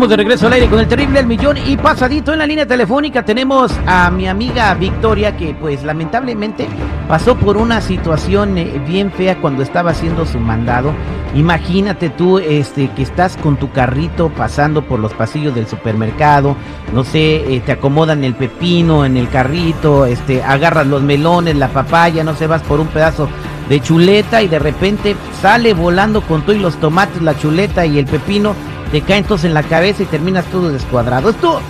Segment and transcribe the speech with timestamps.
[0.00, 3.22] De regreso al aire con el terrible El Millón y pasadito en la línea telefónica
[3.22, 6.66] tenemos a mi amiga Victoria que pues lamentablemente
[7.06, 10.94] pasó por una situación eh, bien fea cuando estaba haciendo su mandado.
[11.34, 16.56] Imagínate tú este que estás con tu carrito pasando por los pasillos del supermercado,
[16.94, 21.68] no sé, eh, te acomodan el pepino en el carrito, este agarras los melones, la
[21.68, 23.28] papaya, no sé, vas por un pedazo
[23.68, 27.98] de chuleta y de repente sale volando con tú y los tomates, la chuleta y
[27.98, 28.56] el pepino
[28.92, 31.30] te cae entonces en la cabeza y terminas todo descuadrado.
[31.30, 31.60] Esto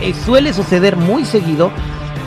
[0.00, 1.70] eh, suele suceder muy seguido.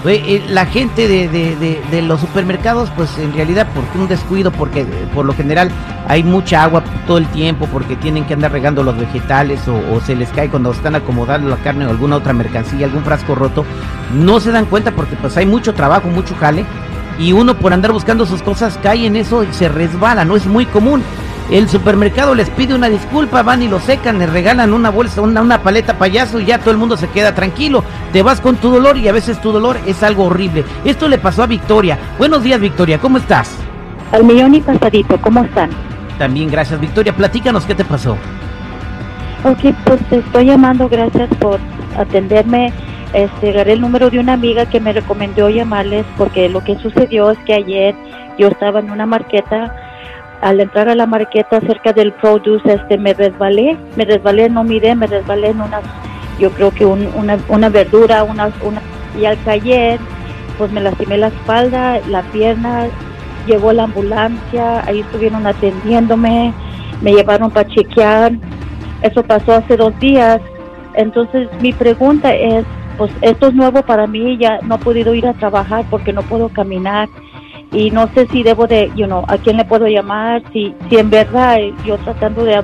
[0.04, 5.34] Eh, la gente de, los supermercados, pues en realidad por un descuido, porque por lo
[5.34, 5.70] general
[6.08, 10.16] hay mucha agua todo el tiempo, porque tienen que andar regando los vegetales o, se
[10.16, 13.64] les cae cuando están acomodando la carne o alguna otra mercancía, algún frasco roto,
[14.16, 16.66] no se dan cuenta porque pues hay mucho trabajo, mucho jale,
[17.20, 20.48] y uno por andar buscando sus cosas cae en eso y se resbala, no es
[20.48, 21.04] muy común.
[21.52, 25.42] El supermercado les pide una disculpa, van y lo secan, les regalan una bolsa, una,
[25.42, 27.84] una paleta payaso y ya todo el mundo se queda tranquilo.
[28.14, 30.64] Te vas con tu dolor y a veces tu dolor es algo horrible.
[30.86, 32.00] Esto le pasó a Victoria.
[32.18, 33.54] Buenos días, Victoria, ¿cómo estás?
[34.14, 35.72] Al millón y pasadito, ¿cómo están?
[36.18, 37.14] También, gracias, Victoria.
[37.14, 38.14] Platícanos qué te pasó.
[39.44, 41.60] Ok, pues te estoy llamando, gracias por
[41.98, 42.72] atenderme.
[43.12, 47.32] Este, agarré el número de una amiga que me recomendó llamarles porque lo que sucedió
[47.32, 47.94] es que ayer
[48.38, 49.76] yo estaba en una marqueta
[50.42, 54.96] al entrar a la marqueta cerca del produce este me resbalé, me resbalé, no miré,
[54.96, 55.84] me resbalé en unas,
[56.40, 58.82] yo creo que una, una verdura, una, una,
[59.20, 60.00] y al caer,
[60.58, 62.88] pues me lastimé la espalda, la pierna,
[63.46, 66.54] llegó la ambulancia, ahí estuvieron atendiéndome,
[67.02, 68.34] me llevaron para chequear,
[69.04, 70.42] eso pasó hace dos días,
[70.96, 72.66] entonces mi pregunta es,
[72.98, 76.24] pues esto es nuevo para mí, ya no he podido ir a trabajar porque no
[76.24, 77.10] puedo caminar,
[77.72, 80.98] y no sé si debo de, you know, a quién le puedo llamar, si, si
[80.98, 82.56] en verdad yo tratando de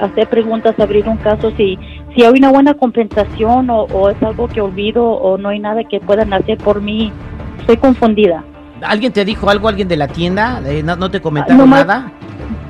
[0.00, 1.78] hacer preguntas, abrir un caso, si,
[2.14, 6.00] si hay una buena compensación o, es algo que olvido o no hay nada que
[6.00, 7.12] puedan hacer por mí.
[7.60, 8.44] Estoy confundida.
[8.82, 10.62] ¿Alguien te dijo algo, alguien de la tienda?
[10.66, 12.12] Eh, ¿No, te comentaron nada?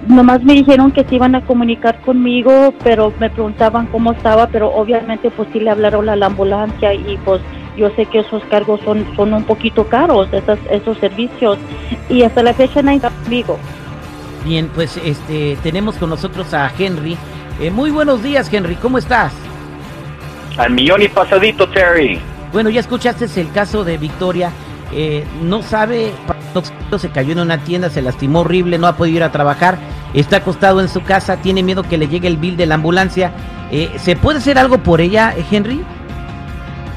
[0.09, 4.73] Nomás me dijeron que se iban a comunicar conmigo, pero me preguntaban cómo estaba, pero
[4.75, 7.41] obviamente pues sí le hablaron a la ambulancia y pues
[7.81, 11.57] yo sé que esos cargos son, son un poquito caros, esos, esos servicios,
[12.11, 13.59] y hasta la fecha nadie está conmigo.
[14.45, 17.17] Bien, pues este tenemos con nosotros a Henry.
[17.59, 19.33] Eh, muy buenos días, Henry, ¿cómo estás?
[20.59, 22.21] Al millón y pasadito, Terry.
[22.53, 24.51] Bueno, ya escuchaste el caso de Victoria.
[24.93, 26.13] Eh, no sabe,
[26.99, 29.79] se cayó en una tienda, se lastimó horrible, no ha podido ir a trabajar,
[30.13, 33.33] está acostado en su casa, tiene miedo que le llegue el bill de la ambulancia.
[33.71, 35.81] Eh, ¿Se puede hacer algo por ella, Henry?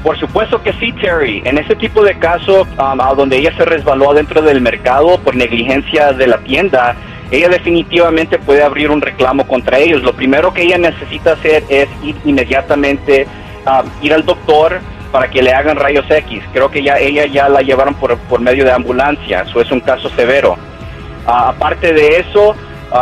[0.04, 1.40] Por supuesto que sí, Terry.
[1.46, 6.12] En ese tipo de caso, um, donde ella se resbaló dentro del mercado por negligencia
[6.12, 6.94] de la tienda,
[7.30, 10.02] ella definitivamente puede abrir un reclamo contra ellos.
[10.02, 13.26] Lo primero que ella necesita hacer es ir inmediatamente,
[13.64, 14.78] a um, ir al doctor
[15.10, 16.42] para que le hagan rayos X.
[16.52, 19.46] Creo que ya ella ya la llevaron por, por medio de ambulancia.
[19.48, 20.58] Eso es un caso severo.
[21.26, 22.54] Ah, aparte de eso,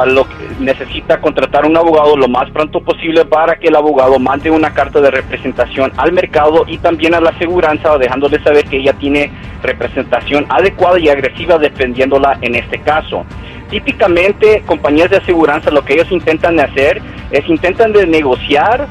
[0.07, 4.51] lo que necesita contratar un abogado lo más pronto posible para que el abogado mande
[4.51, 8.95] una carta de representación al mercado y también a la aseguranza dejándole saber que ella
[8.95, 9.31] tiene
[9.63, 13.27] representación adecuada y agresiva defendiéndola en este caso.
[13.69, 18.87] Típicamente compañías de aseguranza lo que ellos intentan hacer es intentan de negociar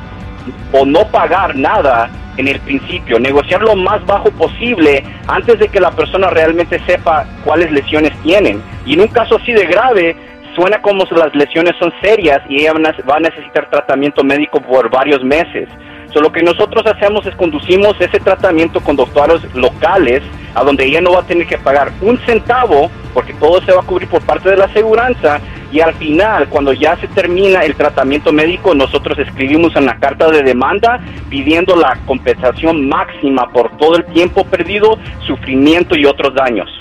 [0.72, 5.80] o no pagar nada en el principio, negociar lo más bajo posible antes de que
[5.80, 8.62] la persona realmente sepa cuáles lesiones tienen.
[8.86, 10.16] Y en un caso así de grave,
[10.56, 12.74] suena como si las lesiones son serias y ella
[13.10, 15.68] va a necesitar tratamiento médico por varios meses.
[16.14, 20.22] So, lo que nosotros hacemos es conducimos ese tratamiento con doctores locales
[20.56, 23.80] a donde ella no va a tener que pagar un centavo porque todo se va
[23.82, 25.40] a cubrir por parte de la aseguranza
[25.72, 30.30] y al final cuando ya se termina el tratamiento médico nosotros escribimos en la carta
[30.30, 31.00] de demanda
[31.30, 36.81] pidiendo la compensación máxima por todo el tiempo perdido, sufrimiento y otros daños.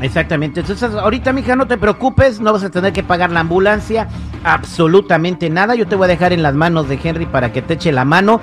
[0.00, 0.60] Exactamente.
[0.60, 4.08] Entonces, ahorita, mija, no te preocupes, no vas a tener que pagar la ambulancia,
[4.44, 5.74] absolutamente nada.
[5.74, 8.04] Yo te voy a dejar en las manos de Henry para que te eche la
[8.04, 8.40] mano.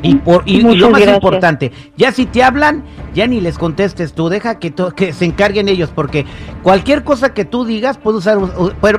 [0.00, 2.82] Y, por, y, lo más importante, ya si te hablan,
[3.14, 6.24] ya ni les contestes tú, deja que, que se encarguen ellos, porque
[6.62, 8.38] cualquier cosa que tú digas puede, usar,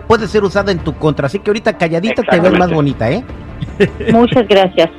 [0.07, 1.27] puede ser usada en tu contra.
[1.27, 3.23] Así que ahorita calladita te ves más bonita, ¿eh?
[4.13, 4.89] Muchas gracias.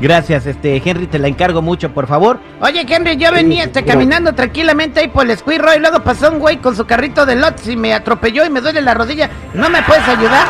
[0.00, 2.38] Gracias, este Henry, te la encargo mucho, por favor.
[2.60, 6.38] Oye, Henry, yo venía este, caminando tranquilamente ahí por el escuirro y luego pasó un
[6.38, 9.30] güey con su carrito de lotes y me atropelló y me duele la rodilla.
[9.54, 10.46] ¿No me puedes ayudar?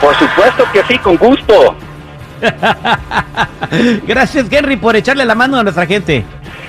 [0.00, 1.74] Por supuesto que sí, con gusto.
[4.06, 6.24] Gracias, Henry, por echarle la mano a nuestra gente.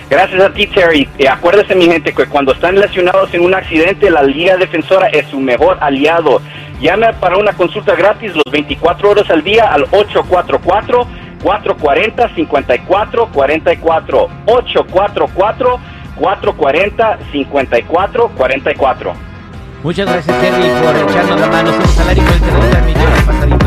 [0.09, 1.07] Gracias a ti, Terry.
[1.17, 5.27] Y acuérdese, mi gente, que cuando están lesionados en un accidente, la Liga Defensora es
[5.29, 6.41] su mejor aliado
[6.81, 11.07] Llame para una consulta gratis los 24 horas al día al 844
[11.41, 15.79] 440 5444 844
[16.15, 19.31] 440 5444
[19.83, 21.71] Muchas gracias, Terry, por echarnos la mano.
[21.71, 23.60] Somos al aire el terrible al millón.